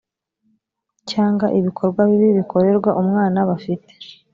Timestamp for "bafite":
3.49-3.91